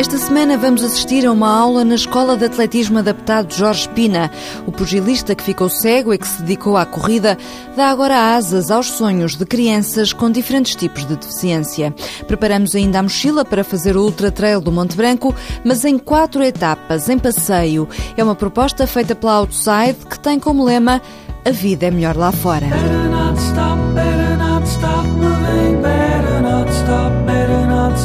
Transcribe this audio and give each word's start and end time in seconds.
Esta 0.00 0.16
semana 0.16 0.56
vamos 0.56 0.82
assistir 0.82 1.26
a 1.26 1.30
uma 1.30 1.54
aula 1.54 1.84
na 1.84 1.94
Escola 1.94 2.34
de 2.34 2.46
Atletismo 2.46 2.98
Adaptado 2.98 3.52
Jorge 3.52 3.86
Pina. 3.90 4.30
O 4.66 4.72
pugilista 4.72 5.34
que 5.34 5.42
ficou 5.42 5.68
cego 5.68 6.14
e 6.14 6.16
que 6.16 6.26
se 6.26 6.40
dedicou 6.40 6.78
à 6.78 6.86
corrida 6.86 7.36
dá 7.76 7.90
agora 7.90 8.34
asas 8.34 8.70
aos 8.70 8.86
sonhos 8.86 9.36
de 9.36 9.44
crianças 9.44 10.14
com 10.14 10.30
diferentes 10.30 10.74
tipos 10.74 11.04
de 11.04 11.16
deficiência. 11.16 11.94
Preparamos 12.26 12.74
ainda 12.74 12.98
a 12.98 13.02
mochila 13.02 13.44
para 13.44 13.62
fazer 13.62 13.94
o 13.94 14.02
Ultra 14.02 14.30
Trail 14.30 14.62
do 14.62 14.72
Monte 14.72 14.96
Branco, 14.96 15.34
mas 15.62 15.84
em 15.84 15.98
quatro 15.98 16.42
etapas, 16.42 17.10
em 17.10 17.18
passeio. 17.18 17.86
É 18.16 18.24
uma 18.24 18.34
proposta 18.34 18.86
feita 18.86 19.14
pela 19.14 19.34
Outside 19.34 19.98
que 20.08 20.18
tem 20.18 20.40
como 20.40 20.64
lema 20.64 21.02
A 21.44 21.50
vida 21.50 21.88
é 21.88 21.90
melhor 21.90 22.16
lá 22.16 22.32
fora. 22.32 22.68
Better 22.68 23.10
not 23.10 23.38
stop, 23.38 23.78
better 23.94 24.38
not 24.38 24.66
stop 24.66 25.06
moving, 25.08 25.82
better 25.82 26.40
not 26.40 26.70
stop, 26.70 27.19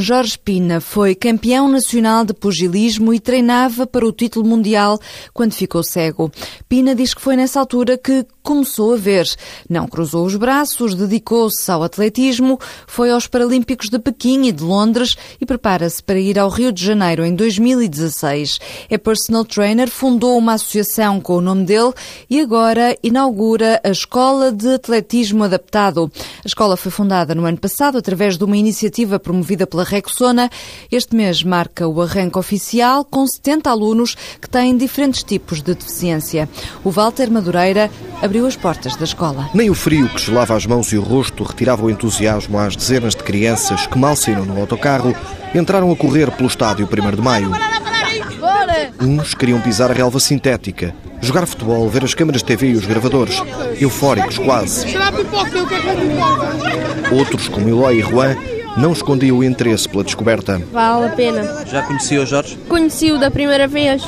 Jorge 0.00 0.38
Pina 0.38 0.80
foi 0.80 1.14
campeão 1.14 1.68
nacional 1.68 2.24
de 2.24 2.32
pugilismo 2.32 3.12
e 3.12 3.20
treinava 3.20 3.86
para 3.86 4.06
o 4.06 4.12
título 4.12 4.48
mundial 4.48 4.98
quando 5.32 5.52
ficou 5.52 5.82
cego. 5.82 6.32
Pina 6.68 6.94
diz 6.94 7.12
que 7.12 7.20
foi 7.20 7.36
nessa 7.36 7.60
altura 7.60 7.98
que 7.98 8.24
começou 8.42 8.94
a 8.94 8.96
ver. 8.96 9.28
Não 9.68 9.86
cruzou 9.86 10.24
os 10.24 10.34
braços, 10.36 10.94
dedicou-se 10.94 11.70
ao 11.70 11.82
atletismo, 11.82 12.58
foi 12.86 13.10
aos 13.10 13.26
Paralímpicos 13.26 13.88
de 13.88 13.98
Pequim 13.98 14.46
e 14.46 14.52
de 14.52 14.62
Londres 14.62 15.16
e 15.40 15.46
prepara-se 15.46 16.02
para 16.02 16.18
ir 16.18 16.38
ao 16.38 16.48
Rio 16.48 16.72
de 16.72 16.84
Janeiro 16.84 17.24
em 17.24 17.34
2016. 17.34 18.58
É 18.88 18.98
personal 18.98 19.44
trainer, 19.44 19.88
fundou 19.88 20.36
uma 20.38 20.54
associação 20.54 21.20
com 21.20 21.36
o 21.36 21.40
nome 21.40 21.64
dele 21.64 21.92
e 22.28 22.40
agora 22.40 22.96
inaugura 23.02 23.80
a 23.84 23.90
Escola 23.90 24.50
de 24.50 24.74
Atletismo 24.74 25.44
Adaptado. 25.44 26.10
A 26.44 26.46
escola 26.46 26.76
foi 26.76 26.90
fundada 26.90 27.34
no 27.34 27.44
ano 27.44 27.58
passado 27.58 27.98
através 27.98 28.36
de 28.36 28.44
uma 28.44 28.56
iniciativa 28.56 29.18
promovida 29.18 29.66
pela 29.66 29.84
Rexona. 29.90 30.48
Este 30.90 31.16
mês 31.16 31.42
marca 31.42 31.88
o 31.88 32.00
arranque 32.00 32.38
oficial 32.38 33.04
com 33.04 33.26
70 33.26 33.68
alunos 33.68 34.16
que 34.40 34.48
têm 34.48 34.76
diferentes 34.76 35.22
tipos 35.24 35.60
de 35.60 35.74
deficiência. 35.74 36.48
O 36.84 36.90
Walter 36.90 37.30
Madureira 37.30 37.90
abriu 38.22 38.46
as 38.46 38.56
portas 38.56 38.94
da 38.94 39.04
escola. 39.04 39.50
Nem 39.52 39.68
o 39.68 39.74
frio 39.74 40.08
que 40.08 40.20
gelava 40.20 40.54
as 40.54 40.64
mãos 40.64 40.92
e 40.92 40.96
o 40.96 41.02
rosto 41.02 41.42
retirava 41.42 41.84
o 41.84 41.90
entusiasmo 41.90 42.58
às 42.58 42.76
dezenas 42.76 43.14
de 43.14 43.24
crianças 43.24 43.86
que 43.86 43.98
mal 43.98 44.14
saíram 44.14 44.44
no 44.44 44.60
autocarro 44.60 45.14
entraram 45.54 45.90
a 45.90 45.96
correr 45.96 46.30
pelo 46.30 46.48
estádio 46.48 46.86
1 46.86 47.16
de 47.16 47.22
Maio. 47.22 47.50
Uns 49.00 49.34
queriam 49.34 49.60
pisar 49.60 49.90
a 49.90 49.94
relva 49.94 50.20
sintética, 50.20 50.94
jogar 51.20 51.46
futebol, 51.46 51.88
ver 51.88 52.04
as 52.04 52.14
câmaras 52.14 52.42
de 52.42 52.46
TV 52.46 52.68
e 52.68 52.74
os 52.74 52.86
gravadores, 52.86 53.36
eufóricos 53.80 54.38
quase. 54.38 54.86
Outros, 57.12 57.48
como 57.48 57.68
Eloy 57.68 57.98
e 57.98 58.02
Juan, 58.02 58.36
não 58.76 58.92
escondiam 58.92 59.38
o 59.38 59.44
interesse 59.44 59.88
pela 59.88 60.04
descoberta. 60.04 60.60
Vale 60.72 61.06
a 61.06 61.10
pena. 61.10 61.66
Já 61.66 61.82
conhecia 61.82 62.22
o 62.22 62.26
Jorge? 62.26 62.56
Conheci-o 62.68 63.18
da 63.18 63.30
primeira 63.30 63.66
vez 63.66 64.02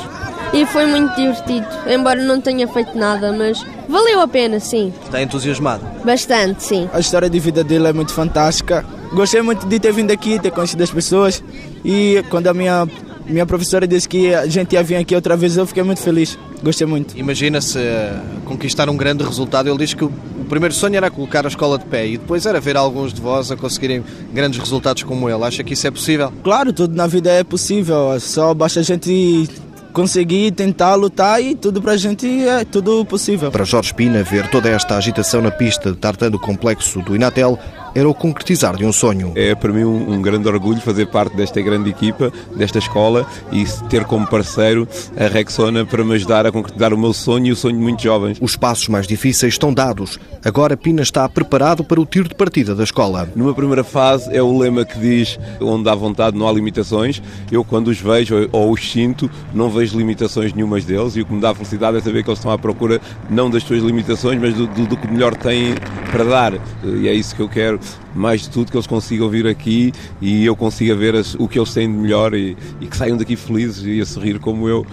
e 0.53 0.65
foi 0.67 0.85
muito 0.85 1.15
divertido, 1.15 1.65
embora 1.87 2.21
não 2.21 2.39
tenha 2.39 2.67
feito 2.67 2.95
nada, 2.97 3.31
mas 3.31 3.65
valeu 3.89 4.21
a 4.21 4.27
pena, 4.27 4.59
sim. 4.59 4.93
Está 5.03 5.21
entusiasmado? 5.21 5.83
Bastante, 6.05 6.63
sim. 6.63 6.89
A 6.93 6.99
história 6.99 7.29
de 7.29 7.39
vida 7.39 7.63
dele 7.63 7.87
é 7.87 7.93
muito 7.93 8.13
fantástica. 8.13 8.85
Gostei 9.13 9.41
muito 9.41 9.65
de 9.65 9.79
ter 9.79 9.91
vindo 9.91 10.11
aqui, 10.11 10.39
ter 10.39 10.51
conhecido 10.51 10.83
as 10.83 10.91
pessoas 10.91 11.43
e 11.83 12.23
quando 12.29 12.47
a 12.47 12.53
minha 12.53 12.87
minha 13.31 13.45
professora 13.45 13.87
disse 13.87 14.07
que 14.07 14.33
a 14.33 14.45
gente 14.47 14.73
ia 14.73 14.83
vir 14.83 14.95
aqui 14.95 15.15
outra 15.15 15.35
vez, 15.37 15.55
eu 15.57 15.65
fiquei 15.65 15.83
muito 15.83 16.01
feliz. 16.01 16.37
Gostei 16.61 16.87
muito. 16.87 17.17
Imagina-se 17.17 17.77
uh, 17.77 18.41
conquistar 18.45 18.89
um 18.89 18.97
grande 18.97 19.23
resultado. 19.23 19.69
Ele 19.69 19.77
diz 19.77 19.93
que 19.93 20.03
o, 20.03 20.07
o 20.39 20.45
primeiro 20.45 20.73
sonho 20.73 20.95
era 20.95 21.09
colocar 21.09 21.45
a 21.45 21.47
escola 21.47 21.77
de 21.77 21.85
pé 21.85 22.07
e 22.07 22.17
depois 22.17 22.45
era 22.45 22.59
ver 22.59 22.77
alguns 22.77 23.13
de 23.13 23.21
vós 23.21 23.51
a 23.51 23.57
conseguirem 23.57 24.03
grandes 24.33 24.59
resultados 24.59 25.03
como 25.03 25.29
ele. 25.29 25.43
Acha 25.43 25.63
que 25.63 25.73
isso 25.73 25.87
é 25.87 25.91
possível? 25.91 26.31
Claro, 26.43 26.71
tudo 26.71 26.95
na 26.95 27.07
vida 27.07 27.31
é 27.31 27.43
possível. 27.43 28.17
Só 28.19 28.53
basta 28.53 28.79
a 28.79 28.83
gente 28.83 29.49
conseguir 29.93 30.51
tentar 30.51 30.95
lutar 30.95 31.41
e 31.41 31.55
tudo 31.55 31.81
para 31.81 31.93
a 31.93 31.97
gente 31.97 32.27
é 32.47 32.65
tudo 32.65 33.05
possível. 33.05 33.51
Para 33.51 33.63
Jorge 33.63 33.93
Pina, 33.93 34.23
ver 34.23 34.49
toda 34.49 34.67
esta 34.67 34.97
agitação 34.97 35.41
na 35.41 35.51
pista 35.51 35.91
de 35.91 35.97
tartan 35.97 36.31
do 36.31 36.39
complexo 36.39 36.99
do 37.01 37.15
Inatel 37.15 37.59
era 37.95 38.09
o 38.09 38.13
concretizar 38.13 38.75
de 38.75 38.85
um 38.85 38.91
sonho. 38.91 39.31
É 39.35 39.53
para 39.53 39.71
mim 39.71 39.83
um, 39.83 40.13
um, 40.13 40.21
grande 40.21 40.47
orgulho 40.47 40.81
fazer 40.81 41.07
parte 41.07 41.35
desta 41.35 41.61
grande 41.61 41.89
equipa, 41.89 42.31
desta 42.55 42.79
escola 42.79 43.25
e 43.51 43.65
ter 43.89 44.05
como 44.05 44.27
parceiro 44.27 44.87
a 45.15 45.27
Rexona 45.27 45.85
para 45.85 46.03
me 46.03 46.15
ajudar 46.15 46.45
a 46.45 46.51
concretizar 46.51 46.93
o 46.93 46.97
meu 46.97 47.13
sonho 47.13 47.47
e 47.47 47.51
o 47.51 47.55
sonho 47.55 47.77
de 47.77 47.81
muitos 47.81 48.03
jovens. 48.03 48.37
Os 48.41 48.55
passos 48.55 48.87
mais 48.87 49.07
difíceis 49.07 49.53
estão 49.53 49.73
dados. 49.73 50.19
Agora 50.43 50.75
Pina 50.75 51.01
está 51.01 51.27
preparado 51.29 51.83
para 51.83 52.01
o 52.01 52.05
tiro 52.05 52.27
de 52.27 52.35
partida 52.35 52.75
da 52.75 52.83
escola. 52.83 53.29
Numa 53.35 53.53
primeira 53.53 53.83
fase 53.83 54.35
é 54.35 54.41
o 54.41 54.57
lema 54.57 54.85
que 54.85 54.99
diz 54.99 55.39
onde 55.61 55.87
há 55.89 55.95
vontade 55.95 56.37
não 56.37 56.47
há 56.47 56.51
limitações. 56.51 57.21
Eu 57.51 57.63
quando 57.63 57.87
os 57.87 57.99
vejo 57.99 58.49
ou 58.51 58.71
os 58.71 58.91
sinto 58.91 59.29
não 59.53 59.69
vejo 59.69 59.97
limitações 59.97 60.53
nenhumas 60.53 60.83
deles 60.85 61.15
e 61.15 61.21
o 61.21 61.25
que 61.25 61.33
me 61.33 61.41
dá 61.41 61.53
felicidade 61.53 61.97
é 61.97 62.01
saber 62.01 62.23
que 62.23 62.29
eles 62.29 62.39
estão 62.39 62.51
à 62.51 62.57
procura 62.57 62.99
não 63.29 63.49
das 63.49 63.63
suas 63.63 63.81
limitações 63.81 64.39
mas 64.39 64.53
do, 64.53 64.67
do, 64.67 64.87
do 64.87 64.97
que 64.97 65.07
melhor 65.07 65.35
têm 65.35 65.75
para 66.11 66.23
dar 66.23 66.53
e 66.83 67.07
é 67.07 67.13
isso 67.13 67.35
que 67.35 67.41
eu 67.41 67.49
quero 67.49 67.79
mais 68.15 68.41
de 68.41 68.49
tudo 68.49 68.71
que 68.71 68.77
eles 68.77 68.87
consigam 68.87 69.29
vir 69.29 69.47
aqui 69.47 69.91
e 70.21 70.45
eu 70.45 70.55
consiga 70.55 70.95
ver 70.95 71.15
as, 71.15 71.35
o 71.35 71.47
que 71.47 71.59
eles 71.59 71.73
têm 71.73 71.91
de 71.91 71.97
melhor 71.97 72.33
e, 72.33 72.55
e 72.79 72.87
que 72.87 72.95
saiam 72.95 73.17
daqui 73.17 73.35
felizes 73.35 73.83
e 73.85 74.01
a 74.01 74.05
sorrir 74.05 74.39
como 74.39 74.67
eu 74.67 74.85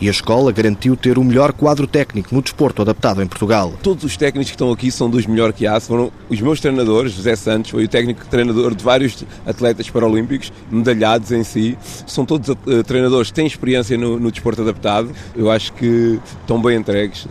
e 0.00 0.08
a 0.08 0.10
escola 0.10 0.52
garantiu 0.52 0.96
ter 0.96 1.18
o 1.18 1.24
melhor 1.24 1.52
quadro 1.52 1.86
técnico 1.86 2.34
no 2.34 2.42
desporto 2.42 2.82
adaptado 2.82 3.22
em 3.22 3.26
Portugal. 3.26 3.72
Todos 3.82 4.04
os 4.04 4.16
técnicos 4.16 4.50
que 4.50 4.54
estão 4.54 4.70
aqui 4.70 4.90
são 4.90 5.08
dos 5.08 5.26
melhores 5.26 5.54
que 5.56 5.66
há. 5.66 5.78
Foram 5.80 6.12
os 6.28 6.40
meus 6.40 6.60
treinadores, 6.60 7.12
José 7.12 7.36
Santos, 7.36 7.70
foi 7.70 7.84
o 7.84 7.88
técnico 7.88 8.26
treinador 8.26 8.74
de 8.74 8.84
vários 8.84 9.24
atletas 9.46 9.88
paralímpicos, 9.88 10.52
medalhados 10.70 11.32
em 11.32 11.42
si. 11.42 11.76
São 12.06 12.24
todos 12.24 12.48
uh, 12.48 12.84
treinadores 12.84 13.28
que 13.28 13.34
têm 13.34 13.46
experiência 13.46 13.96
no, 13.96 14.18
no, 14.18 14.30
desporto 14.30 14.62
adaptado. 14.62 15.10
Eu 15.34 15.50
acho 15.50 15.72
que 15.72 16.18
estão 16.40 16.60
bem 16.60 16.78
entregues. 16.78 17.26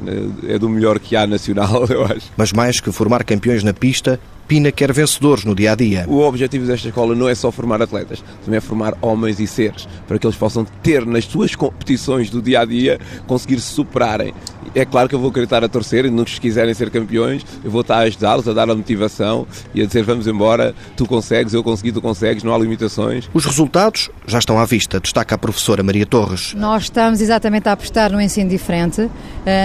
É 0.47 0.57
do 0.57 0.69
melhor 0.69 0.99
que 0.99 1.15
há 1.15 1.25
nacional, 1.25 1.85
eu 1.89 2.03
acho. 2.05 2.31
Mas 2.35 2.51
mais 2.51 2.79
que 2.79 2.91
formar 2.91 3.23
campeões 3.23 3.63
na 3.63 3.73
pista, 3.73 4.19
Pina 4.49 4.71
quer 4.71 4.91
vencedores 4.91 5.45
no 5.45 5.53
dia 5.53 5.73
a 5.73 5.75
dia. 5.75 6.05
O 6.07 6.21
objetivo 6.21 6.65
desta 6.65 6.87
escola 6.87 7.13
não 7.13 7.29
é 7.29 7.35
só 7.35 7.51
formar 7.51 7.83
atletas, 7.83 8.23
também 8.43 8.57
é 8.57 8.59
formar 8.59 8.97
homens 8.99 9.39
e 9.39 9.45
seres, 9.45 9.87
para 10.07 10.17
que 10.17 10.25
eles 10.25 10.35
possam 10.35 10.65
ter 10.81 11.05
nas 11.05 11.25
suas 11.25 11.53
competições 11.53 12.31
do 12.31 12.41
dia 12.41 12.61
a 12.61 12.65
dia 12.65 12.99
conseguir 13.27 13.59
se 13.59 13.71
superarem. 13.71 14.33
É 14.75 14.85
claro 14.85 15.09
que 15.09 15.15
eu 15.15 15.19
vou 15.19 15.29
acreditar 15.29 15.63
a 15.63 15.67
torcer 15.67 16.05
e 16.05 16.09
nos 16.09 16.39
quiserem 16.39 16.73
ser 16.73 16.89
campeões, 16.89 17.45
eu 17.63 17.71
vou 17.71 17.81
estar 17.81 17.97
a 17.97 17.99
ajudá-los, 17.99 18.47
a 18.47 18.53
dar 18.53 18.69
a 18.69 18.75
motivação 18.75 19.47
e 19.73 19.81
a 19.81 19.85
dizer 19.85 20.03
vamos 20.03 20.27
embora, 20.27 20.75
tu 20.95 21.05
consegues, 21.05 21.53
eu 21.53 21.63
consegui, 21.63 21.91
tu 21.91 22.01
consegues, 22.01 22.43
não 22.43 22.53
há 22.53 22.57
limitações. 22.57 23.29
Os 23.33 23.45
resultados 23.45 24.09
já 24.27 24.39
estão 24.39 24.59
à 24.59 24.65
vista, 24.65 24.99
destaca 24.99 25.35
a 25.35 25.37
professora 25.37 25.81
Maria 25.83 26.05
Torres. 26.05 26.53
Nós 26.53 26.83
estamos 26.83 27.21
exatamente 27.21 27.67
a 27.67 27.73
apostar 27.73 28.11
num 28.11 28.21
ensino 28.21 28.49
diferente, 28.49 29.01
uh, 29.01 29.11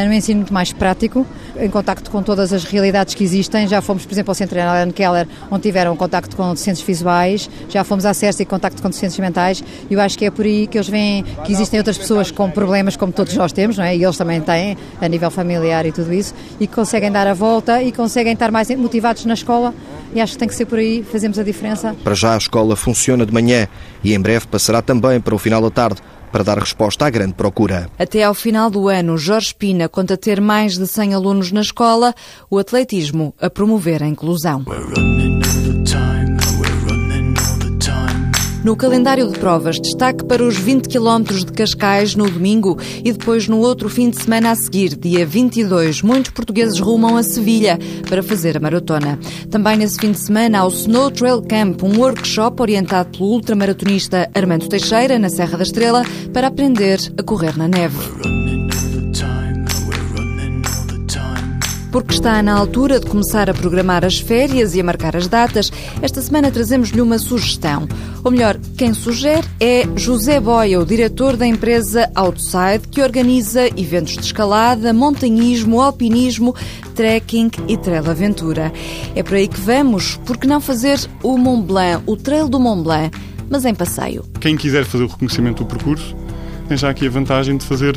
num 0.06 0.12
ensino 0.12 0.38
muito 0.38 0.52
mais 0.52 0.72
prático, 0.72 1.26
em 1.56 1.68
contacto 1.70 2.10
com 2.10 2.22
todas 2.22 2.52
as 2.52 2.64
realidades 2.64 3.14
que 3.14 3.24
existem. 3.24 3.66
Já 3.68 3.80
fomos, 3.80 4.04
por 4.04 4.12
exemplo, 4.12 4.30
ao 4.30 4.34
Centro 4.34 4.60
Alan 4.60 4.90
Keller, 4.90 5.26
onde 5.50 5.62
tiveram 5.62 5.96
contacto 5.96 6.36
com 6.36 6.50
deficientes 6.50 6.82
visuais, 6.82 7.50
já 7.68 7.84
fomos 7.84 8.04
à 8.04 8.14
CERS 8.14 8.40
e 8.40 8.44
contacto 8.44 8.82
com 8.82 8.88
deficientes 8.88 9.18
mentais, 9.18 9.62
e 9.90 9.94
eu 9.94 10.00
acho 10.00 10.18
que 10.18 10.24
é 10.24 10.30
por 10.30 10.44
aí 10.44 10.66
que 10.66 10.78
eles 10.78 10.88
veem 10.88 11.24
que 11.44 11.52
existem 11.52 11.78
outras 11.78 11.98
pessoas 11.98 12.30
com 12.30 12.50
problemas 12.50 12.96
como 12.96 13.12
todos 13.12 13.34
nós 13.34 13.52
temos, 13.52 13.78
não 13.78 13.84
é? 13.84 13.96
E 13.96 14.04
eles 14.04 14.16
também 14.16 14.40
têm, 14.40 14.76
a 15.00 15.08
nível 15.08 15.30
familiar 15.30 15.86
e 15.86 15.92
tudo 15.92 16.12
isso, 16.12 16.34
e 16.60 16.66
que 16.66 16.74
conseguem 16.74 17.10
dar 17.10 17.26
a 17.26 17.34
volta 17.34 17.82
e 17.82 17.92
conseguem 17.92 18.32
estar 18.32 18.50
mais 18.50 18.68
motivados 18.70 19.24
na 19.24 19.34
escola 19.34 19.74
e 20.14 20.20
acho 20.20 20.34
que 20.34 20.38
tem 20.38 20.48
que 20.48 20.54
ser 20.54 20.66
por 20.66 20.78
aí, 20.78 21.02
fazemos 21.02 21.38
a 21.38 21.42
diferença. 21.42 21.94
Para 22.04 22.14
já 22.14 22.34
a 22.34 22.38
escola 22.38 22.76
funciona 22.76 23.26
de 23.26 23.32
manhã 23.32 23.66
e 24.02 24.14
em 24.14 24.20
breve 24.20 24.46
passará 24.46 24.80
também 24.80 25.20
para 25.20 25.34
o 25.34 25.38
final 25.38 25.60
da 25.60 25.70
tarde 25.70 26.00
para 26.30 26.42
dar 26.42 26.58
resposta 26.58 27.06
à 27.06 27.10
grande 27.10 27.34
procura. 27.34 27.88
Até 27.96 28.24
ao 28.24 28.34
final 28.34 28.68
do 28.68 28.88
ano, 28.88 29.16
Jorge 29.16 29.54
Pina 29.54 29.88
conta 29.88 30.16
ter 30.16 30.40
mais 30.40 30.76
de 30.76 30.86
100 30.86 31.14
alunos 31.14 31.52
na 31.52 31.60
escola, 31.60 32.12
o 32.50 32.58
atletismo 32.58 33.32
a 33.40 33.48
promover 33.48 34.02
a 34.02 34.06
inclusão. 34.08 34.64
No 38.64 38.74
calendário 38.74 39.30
de 39.30 39.38
provas, 39.38 39.78
destaque 39.78 40.24
para 40.24 40.42
os 40.42 40.56
20 40.56 40.88
km 40.88 41.22
de 41.22 41.52
Cascais 41.52 42.14
no 42.14 42.30
domingo 42.30 42.78
e 43.04 43.12
depois 43.12 43.46
no 43.46 43.58
outro 43.58 43.90
fim 43.90 44.08
de 44.08 44.16
semana 44.16 44.52
a 44.52 44.54
seguir, 44.54 44.96
dia 44.96 45.26
22, 45.26 46.00
muitos 46.00 46.30
portugueses 46.30 46.80
rumam 46.80 47.14
a 47.18 47.22
Sevilha 47.22 47.78
para 48.08 48.22
fazer 48.22 48.56
a 48.56 48.60
maratona. 48.60 49.18
Também 49.50 49.76
nesse 49.76 50.00
fim 50.00 50.12
de 50.12 50.18
semana 50.18 50.60
há 50.60 50.64
o 50.64 50.70
Snow 50.70 51.10
Trail 51.10 51.42
Camp, 51.42 51.82
um 51.82 51.98
workshop 51.98 52.62
orientado 52.62 53.10
pelo 53.10 53.32
ultramaratonista 53.32 54.30
Armando 54.34 54.66
Teixeira, 54.66 55.18
na 55.18 55.28
Serra 55.28 55.58
da 55.58 55.62
Estrela, 55.62 56.02
para 56.32 56.46
aprender 56.46 56.98
a 57.18 57.22
correr 57.22 57.58
na 57.58 57.68
neve. 57.68 58.43
Porque 61.94 62.14
está 62.14 62.42
na 62.42 62.52
altura 62.52 62.98
de 62.98 63.06
começar 63.06 63.48
a 63.48 63.54
programar 63.54 64.04
as 64.04 64.18
férias 64.18 64.74
e 64.74 64.80
a 64.80 64.84
marcar 64.84 65.14
as 65.14 65.28
datas, 65.28 65.70
esta 66.02 66.20
semana 66.20 66.50
trazemos-lhe 66.50 67.00
uma 67.00 67.20
sugestão. 67.20 67.86
Ou 68.24 68.32
melhor, 68.32 68.58
quem 68.76 68.92
sugere 68.92 69.46
é 69.60 69.84
José 69.94 70.40
Boia, 70.40 70.80
o 70.80 70.84
diretor 70.84 71.36
da 71.36 71.46
empresa 71.46 72.10
Outside, 72.16 72.88
que 72.90 73.00
organiza 73.00 73.68
eventos 73.80 74.14
de 74.14 74.24
escalada, 74.24 74.92
montanhismo, 74.92 75.80
alpinismo, 75.80 76.52
trekking 76.96 77.52
e 77.68 77.76
trail 77.76 78.10
aventura. 78.10 78.72
É 79.14 79.22
por 79.22 79.34
aí 79.34 79.46
que 79.46 79.60
vamos, 79.60 80.16
porque 80.26 80.48
não 80.48 80.60
fazer 80.60 80.98
o 81.22 81.38
Mont 81.38 81.64
Blanc, 81.64 82.02
o 82.06 82.16
Trail 82.16 82.48
do 82.48 82.58
Mont 82.58 82.82
Blanc, 82.82 83.16
mas 83.48 83.64
em 83.64 83.72
passeio. 83.72 84.24
Quem 84.40 84.56
quiser 84.56 84.84
fazer 84.84 85.04
o 85.04 85.06
reconhecimento 85.06 85.62
do 85.62 85.68
percurso, 85.68 86.16
tem 86.66 86.76
já 86.76 86.90
aqui 86.90 87.06
a 87.06 87.10
vantagem 87.10 87.56
de 87.56 87.64
fazer 87.64 87.96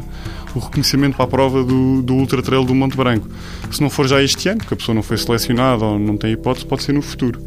o 0.58 0.60
reconhecimento 0.60 1.16
para 1.16 1.26
a 1.26 1.28
prova 1.28 1.64
do, 1.64 2.02
do 2.02 2.14
Ultra 2.16 2.42
Trail 2.42 2.66
do 2.66 2.76
Monte 2.76 2.98
Branco. 2.98 3.28
Se 3.72 3.82
não 3.82 3.90
for 3.90 4.08
já 4.08 4.22
este 4.22 4.50
ano, 4.50 4.60
porque 4.60 4.74
a 4.74 4.78
pessoa 4.78 4.96
não 4.96 5.04
foi 5.04 5.18
selecionada 5.18 5.86
ou 5.86 6.00
não 6.00 6.18
tem 6.18 6.34
hipótese, 6.34 6.66
pode 6.66 6.84
ser 6.84 6.94
no 6.94 7.02
futuro 7.02 7.40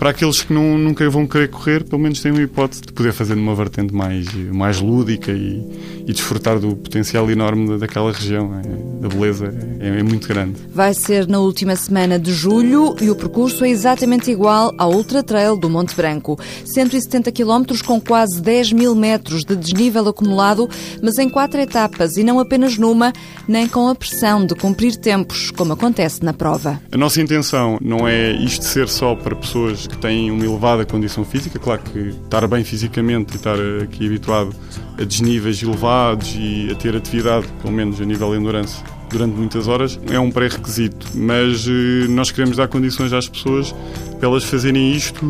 para 0.00 0.10
aqueles 0.10 0.40
que 0.40 0.50
não, 0.50 0.78
nunca 0.78 1.08
vão 1.10 1.26
querer 1.26 1.48
correr, 1.48 1.84
pelo 1.84 2.00
menos 2.00 2.22
têm 2.22 2.32
uma 2.32 2.40
hipótese 2.40 2.80
de 2.80 2.90
poder 2.90 3.12
fazer 3.12 3.34
numa 3.34 3.54
vertente 3.54 3.94
mais, 3.94 4.32
mais 4.50 4.80
lúdica 4.80 5.30
e, 5.30 5.62
e 6.06 6.12
desfrutar 6.14 6.58
do 6.58 6.74
potencial 6.74 7.30
enorme 7.30 7.78
daquela 7.78 8.10
região. 8.10 8.50
É, 8.54 9.04
a 9.04 9.08
beleza 9.08 9.54
é, 9.78 9.98
é, 9.98 10.02
muito 10.02 10.26
grande. 10.26 10.54
Vai 10.72 10.94
ser 10.94 11.28
na 11.28 11.38
última 11.38 11.76
semana 11.76 12.18
de 12.18 12.32
julho 12.32 12.96
e 12.98 13.10
o 13.10 13.14
percurso 13.14 13.62
é 13.62 13.68
exatamente 13.68 14.30
igual 14.30 14.72
ao 14.78 14.90
Ultra 14.90 15.22
Trail 15.22 15.54
do 15.54 15.68
Monte 15.68 15.94
Branco. 15.94 16.38
170 16.64 17.30
km 17.30 17.82
com 17.84 18.00
quase 18.00 18.40
10 18.40 18.72
mil 18.72 18.94
metros 18.94 19.44
de 19.44 19.54
desnível 19.54 20.08
acumulado, 20.08 20.66
mas 21.02 21.18
em 21.18 21.28
quatro 21.28 21.60
etapas 21.60 22.16
e 22.16 22.24
não 22.24 22.40
apenas 22.40 22.78
numa, 22.78 23.12
nem 23.46 23.68
com 23.68 23.86
a 23.86 23.94
pressão 23.94 24.46
de 24.46 24.54
cumprir 24.54 24.96
tempos, 24.96 25.50
como 25.50 25.74
acontece 25.74 26.24
na 26.24 26.32
prova. 26.32 26.80
A 26.90 26.96
nossa 26.96 27.20
intenção 27.20 27.78
não 27.82 28.08
é 28.08 28.32
isto 28.32 28.64
ser 28.64 28.88
só 28.88 29.14
para 29.14 29.36
pessoas 29.36 29.89
que 29.90 29.98
têm 29.98 30.30
uma 30.30 30.44
elevada 30.44 30.84
condição 30.84 31.24
física, 31.24 31.58
claro 31.58 31.82
que 31.82 31.98
estar 32.24 32.46
bem 32.46 32.64
fisicamente 32.64 33.34
e 33.34 33.36
estar 33.36 33.56
aqui 33.82 34.06
habituado 34.06 34.54
a 34.98 35.04
desníveis 35.04 35.62
elevados 35.62 36.34
e 36.38 36.70
a 36.70 36.74
ter 36.74 36.96
atividade, 36.96 37.46
pelo 37.60 37.72
menos 37.72 38.00
a 38.00 38.04
nível 38.04 38.30
de 38.32 38.38
endurance, 38.38 38.82
durante 39.10 39.34
muitas 39.36 39.66
horas, 39.66 39.98
é 40.10 40.18
um 40.18 40.30
pré-requisito. 40.30 41.06
Mas 41.14 41.66
eh, 41.66 42.06
nós 42.08 42.30
queremos 42.30 42.56
dar 42.56 42.68
condições 42.68 43.12
às 43.12 43.28
pessoas 43.28 43.74
para 44.18 44.28
elas 44.28 44.44
fazerem 44.44 44.92
isto 44.92 45.20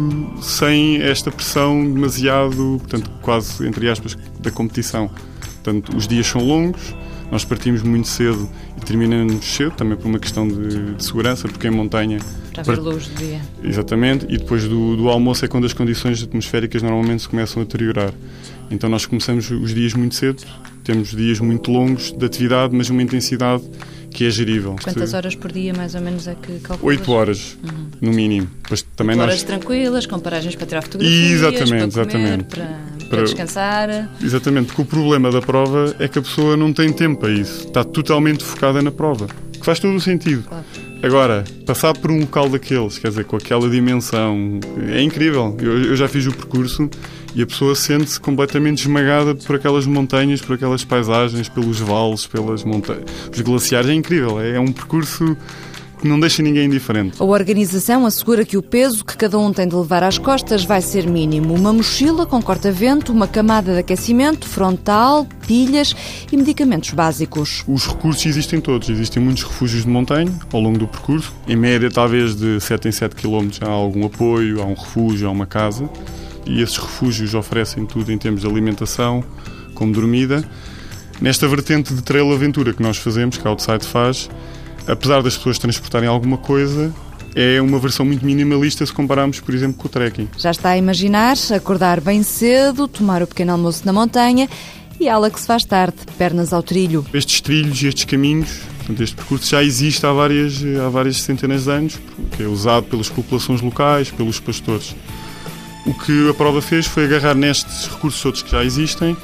sem 0.42 1.00
esta 1.00 1.30
pressão 1.30 1.82
demasiado, 1.90 2.76
portanto, 2.78 3.10
quase, 3.22 3.66
entre 3.66 3.88
aspas, 3.88 4.16
da 4.40 4.50
competição. 4.50 5.10
Portanto, 5.62 5.96
os 5.96 6.06
dias 6.06 6.26
são 6.26 6.42
longos, 6.42 6.94
nós 7.30 7.44
partimos 7.44 7.82
muito 7.82 8.08
cedo 8.08 8.48
e 8.76 8.80
terminamos 8.80 9.44
cedo, 9.44 9.72
também 9.72 9.96
por 9.96 10.06
uma 10.06 10.18
questão 10.18 10.46
de, 10.46 10.94
de 10.94 11.04
segurança, 11.04 11.48
porque 11.48 11.66
em 11.66 11.70
montanha. 11.70 12.18
Para 12.52 12.62
ver 12.62 12.78
luz 12.78 13.06
do 13.08 13.14
dia. 13.16 13.40
Exatamente, 13.62 14.26
e 14.28 14.38
depois 14.38 14.64
do, 14.64 14.96
do 14.96 15.08
almoço 15.08 15.44
é 15.44 15.48
quando 15.48 15.66
as 15.66 15.72
condições 15.72 16.22
atmosféricas 16.22 16.82
normalmente 16.82 17.22
se 17.22 17.28
começam 17.28 17.62
a 17.62 17.64
deteriorar. 17.64 18.12
Então 18.70 18.88
nós 18.88 19.06
começamos 19.06 19.50
os 19.50 19.74
dias 19.74 19.94
muito 19.94 20.14
cedo, 20.14 20.42
temos 20.84 21.10
dias 21.10 21.40
muito 21.40 21.70
longos 21.70 22.12
de 22.12 22.24
atividade, 22.24 22.74
mas 22.74 22.88
uma 22.90 23.02
intensidade 23.02 23.62
que 24.10 24.26
é 24.26 24.30
gerível. 24.30 24.76
Quantas 24.82 25.14
horas 25.14 25.34
por 25.34 25.52
dia, 25.52 25.72
mais 25.72 25.94
ou 25.94 26.00
menos, 26.00 26.26
é 26.26 26.34
que 26.34 26.58
calculas? 26.60 26.98
Oito 26.98 27.12
horas, 27.12 27.56
uhum. 27.62 27.86
no 28.00 28.12
mínimo. 28.12 28.48
Depois, 28.62 28.82
também 28.96 29.16
nós... 29.16 29.26
horas 29.26 29.42
tranquilas, 29.42 30.06
com 30.06 30.18
paragens 30.18 30.56
para 30.56 30.66
tirar 30.66 30.82
fotografias, 30.82 31.30
exatamente, 31.30 31.94
para 31.94 32.06
comer, 32.06 32.24
exatamente. 32.24 32.44
Para 32.44 32.90
para 33.10 33.24
descansar. 33.24 34.08
Exatamente, 34.22 34.66
porque 34.68 34.82
o 34.82 34.84
problema 34.84 35.30
da 35.30 35.42
prova 35.42 35.94
é 35.98 36.06
que 36.06 36.18
a 36.18 36.22
pessoa 36.22 36.56
não 36.56 36.72
tem 36.72 36.92
tempo 36.92 37.26
a 37.26 37.30
isso. 37.30 37.66
Está 37.66 37.82
totalmente 37.82 38.44
focada 38.44 38.80
na 38.80 38.92
prova. 38.92 39.26
Que 39.52 39.64
faz 39.66 39.80
todo 39.80 39.94
o 39.94 40.00
sentido. 40.00 40.44
Claro. 40.44 40.64
Agora, 41.02 41.44
passar 41.64 41.94
por 41.96 42.10
um 42.10 42.20
local 42.20 42.48
daqueles, 42.50 42.98
quer 42.98 43.08
dizer, 43.08 43.24
com 43.24 43.36
aquela 43.36 43.70
dimensão, 43.70 44.60
é 44.92 45.00
incrível. 45.00 45.56
Eu, 45.58 45.84
eu 45.84 45.96
já 45.96 46.06
fiz 46.06 46.26
o 46.26 46.32
percurso 46.32 46.90
e 47.34 47.42
a 47.42 47.46
pessoa 47.46 47.74
sente-se 47.74 48.20
completamente 48.20 48.80
esmagada 48.80 49.34
por 49.34 49.56
aquelas 49.56 49.86
montanhas, 49.86 50.42
por 50.42 50.54
aquelas 50.56 50.84
paisagens, 50.84 51.48
pelos 51.48 51.80
vales, 51.80 52.26
pelas 52.26 52.64
montanhas, 52.64 53.10
os 53.32 53.40
glaciares. 53.40 53.88
É 53.88 53.94
incrível. 53.94 54.38
É, 54.40 54.56
é 54.56 54.60
um 54.60 54.72
percurso 54.72 55.36
que 56.00 56.08
não 56.08 56.18
deixa 56.18 56.42
ninguém 56.42 56.66
indiferente. 56.66 57.20
A 57.20 57.24
organização 57.24 58.06
assegura 58.06 58.44
que 58.44 58.56
o 58.56 58.62
peso 58.62 59.04
que 59.04 59.16
cada 59.16 59.38
um 59.38 59.52
tem 59.52 59.68
de 59.68 59.74
levar 59.74 60.02
às 60.02 60.18
costas 60.18 60.64
vai 60.64 60.80
ser 60.80 61.06
mínimo. 61.06 61.54
Uma 61.54 61.72
mochila 61.72 62.26
com 62.26 62.40
corta-vento, 62.40 63.12
uma 63.12 63.28
camada 63.28 63.74
de 63.74 63.78
aquecimento, 63.78 64.48
frontal, 64.48 65.26
pilhas 65.46 65.94
e 66.32 66.36
medicamentos 66.36 66.90
básicos. 66.90 67.62
Os 67.68 67.86
recursos 67.86 68.24
existem 68.24 68.60
todos. 68.60 68.88
Existem 68.88 69.22
muitos 69.22 69.42
refúgios 69.42 69.84
de 69.84 69.90
montanha 69.90 70.32
ao 70.52 70.60
longo 70.60 70.78
do 70.78 70.88
percurso. 70.88 71.34
Em 71.46 71.56
média, 71.56 71.90
talvez 71.90 72.34
de 72.34 72.60
7 72.60 72.88
em 72.88 72.92
7 72.92 73.14
km 73.14 73.48
há 73.60 73.68
algum 73.68 74.06
apoio, 74.06 74.62
há 74.62 74.64
um 74.64 74.74
refúgio, 74.74 75.28
há 75.28 75.30
uma 75.30 75.46
casa. 75.46 75.88
E 76.46 76.62
esses 76.62 76.78
refúgios 76.78 77.34
oferecem 77.34 77.84
tudo 77.84 78.10
em 78.10 78.16
termos 78.16 78.40
de 78.40 78.46
alimentação, 78.46 79.22
como 79.74 79.92
dormida. 79.92 80.42
Nesta 81.20 81.46
vertente 81.46 81.92
de 81.92 82.02
trail 82.02 82.32
aventura 82.32 82.72
que 82.72 82.82
nós 82.82 82.96
fazemos, 82.96 83.36
que 83.36 83.46
a 83.46 83.50
Outside 83.50 83.84
faz, 83.84 84.30
apesar 84.86 85.22
das 85.22 85.36
pessoas 85.36 85.58
transportarem 85.58 86.08
alguma 86.08 86.38
coisa, 86.38 86.92
é 87.34 87.60
uma 87.60 87.78
versão 87.78 88.04
muito 88.04 88.24
minimalista 88.24 88.84
se 88.84 88.92
compararmos, 88.92 89.40
por 89.40 89.54
exemplo, 89.54 89.76
com 89.78 89.86
o 89.86 89.90
trekking. 89.90 90.28
Já 90.36 90.50
está 90.50 90.70
a 90.70 90.78
imaginar 90.78 91.36
acordar 91.54 92.00
bem 92.00 92.22
cedo, 92.22 92.88
tomar 92.88 93.22
o 93.22 93.26
pequeno 93.26 93.52
almoço 93.52 93.82
na 93.84 93.92
montanha 93.92 94.48
e 94.98 95.08
ela 95.08 95.30
que 95.30 95.40
se 95.40 95.46
faz 95.46 95.64
tarde, 95.64 95.96
pernas 96.18 96.52
ao 96.52 96.62
trilho. 96.62 97.06
Estes 97.14 97.40
trilhos 97.40 97.82
e 97.82 97.86
estes 97.86 98.04
caminhos, 98.04 98.60
portanto, 98.78 99.02
este 99.02 99.16
percurso 99.16 99.50
já 99.50 99.62
existe 99.62 100.04
há 100.04 100.12
várias, 100.12 100.62
há 100.84 100.88
várias 100.90 101.16
centenas 101.18 101.64
de 101.64 101.70
anos, 101.70 101.98
que 102.36 102.42
é 102.42 102.46
usado 102.46 102.86
pelas 102.86 103.08
populações 103.08 103.62
locais, 103.62 104.10
pelos 104.10 104.38
pastores. 104.38 104.94
O 105.86 105.94
que 105.94 106.28
a 106.28 106.34
prova 106.34 106.60
fez 106.60 106.86
foi 106.86 107.04
agarrar 107.04 107.34
nestes 107.34 107.86
recursos 107.86 108.22
outros 108.24 108.42
que 108.42 108.50
já 108.50 108.62
existem 108.62 109.16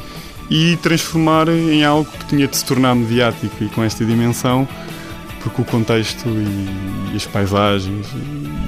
e 0.48 0.76
transformar 0.76 1.48
em 1.48 1.84
algo 1.84 2.10
que 2.10 2.24
tinha 2.26 2.46
de 2.46 2.56
se 2.56 2.64
tornar 2.64 2.94
mediático 2.94 3.62
e 3.62 3.68
com 3.68 3.82
esta 3.82 4.04
dimensão 4.04 4.66
porque 5.46 5.62
o 5.62 5.64
contexto 5.64 6.28
e, 6.28 7.12
e 7.12 7.16
as 7.16 7.24
paisagens 7.24 8.08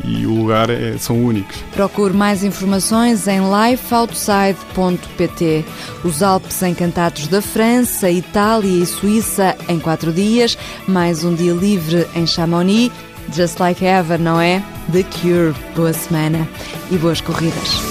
e, 0.05 0.21
e 0.21 0.27
o 0.27 0.35
lugar 0.35 0.71
é, 0.71 0.97
são 0.97 1.21
únicos. 1.21 1.57
Procure 1.73 2.15
mais 2.15 2.45
informações 2.45 3.27
em 3.27 3.41
lifeoutside.pt. 3.41 5.65
Os 6.05 6.23
Alpes 6.23 6.63
Encantados 6.63 7.27
da 7.27 7.43
França, 7.43 8.09
Itália 8.11 8.83
e 8.83 8.87
Suíça 8.87 9.57
em 9.69 9.81
quatro 9.81 10.13
dias, 10.13 10.57
mais 10.87 11.25
um 11.25 11.35
dia 11.35 11.53
livre 11.53 12.07
em 12.15 12.25
Chamonix. 12.27 12.93
Just 13.35 13.59
like 13.59 13.85
ever, 13.85 14.19
não 14.19 14.41
é? 14.41 14.63
The 14.91 15.03
Cure. 15.03 15.55
Boa 15.75 15.93
semana 15.93 16.49
e 16.91 16.97
boas 16.97 17.21
corridas. 17.21 17.83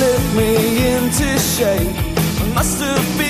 lift 0.00 0.34
me 0.36 0.94
into 0.94 1.38
shape. 1.38 1.96
I 2.40 2.52
must 2.54 2.80
have 2.80 3.18
been. 3.18 3.23